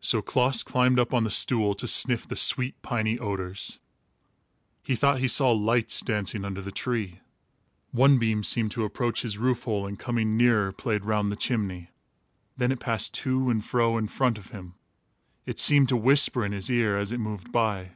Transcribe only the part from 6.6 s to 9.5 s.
the tree. One beam seemed to approach his